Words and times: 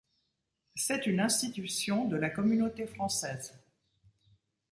C'est 0.73 1.05
une 1.05 1.19
institution 1.19 2.05
de 2.07 2.15
la 2.15 2.31
Communauté 2.31 2.87
française. 2.87 3.53